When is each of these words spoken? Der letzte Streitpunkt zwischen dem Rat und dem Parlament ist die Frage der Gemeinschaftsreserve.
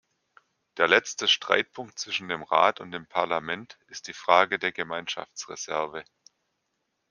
Der 0.77 0.87
letzte 0.87 1.27
Streitpunkt 1.27 1.99
zwischen 1.99 2.27
dem 2.27 2.41
Rat 2.41 2.79
und 2.81 2.89
dem 2.89 3.05
Parlament 3.05 3.77
ist 3.85 4.07
die 4.07 4.15
Frage 4.15 4.57
der 4.57 4.71
Gemeinschaftsreserve. 4.71 6.03